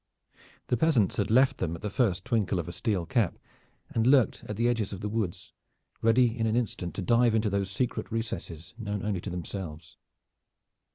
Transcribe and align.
The 0.69 0.77
peasants 0.77 1.17
had 1.17 1.29
left 1.29 1.59
them 1.59 1.75
at 1.75 1.83
the 1.83 1.89
first 1.91 2.25
twinkle 2.25 2.57
of 2.57 2.67
a 2.67 2.71
steel 2.71 3.05
cap, 3.05 3.37
and 3.91 4.07
lurked 4.07 4.43
at 4.45 4.57
the 4.57 4.67
edges 4.67 4.91
of 4.91 5.01
the 5.01 5.09
woods, 5.09 5.53
ready 6.01 6.35
in 6.35 6.47
an 6.47 6.55
instant 6.55 6.95
to 6.95 7.03
dive 7.03 7.35
into 7.35 7.51
those 7.51 7.69
secret 7.69 8.11
recesses 8.11 8.73
known 8.79 9.05
only 9.05 9.21
to 9.21 9.29
themselves. 9.29 9.97